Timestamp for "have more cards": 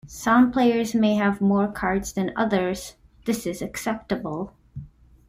1.17-2.11